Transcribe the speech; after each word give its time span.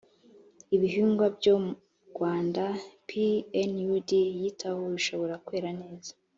ibihingwa 0.75 1.25
byo 1.37 1.55
rwanda 2.09 2.63
pnud 3.07 4.07
yitaho 4.41 4.81
bishobora 4.93 5.35
kwera 5.45 5.69
neza 5.81 6.11